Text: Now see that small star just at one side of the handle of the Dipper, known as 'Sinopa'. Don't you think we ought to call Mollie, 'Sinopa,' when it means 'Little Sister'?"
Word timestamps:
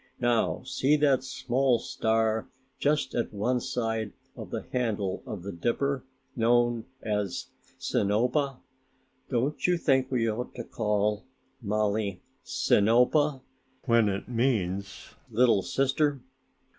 Now 0.19 0.63
see 0.63 0.95
that 0.95 1.23
small 1.23 1.77
star 1.77 2.49
just 2.79 3.13
at 3.13 3.31
one 3.31 3.59
side 3.59 4.13
of 4.35 4.49
the 4.49 4.63
handle 4.71 5.21
of 5.27 5.43
the 5.43 5.51
Dipper, 5.51 6.03
known 6.35 6.85
as 7.03 7.51
'Sinopa'. 7.77 8.57
Don't 9.29 9.67
you 9.67 9.77
think 9.77 10.09
we 10.09 10.27
ought 10.27 10.55
to 10.55 10.63
call 10.63 11.27
Mollie, 11.61 12.23
'Sinopa,' 12.43 13.41
when 13.85 14.09
it 14.09 14.27
means 14.27 15.13
'Little 15.29 15.61
Sister'?" 15.61 16.19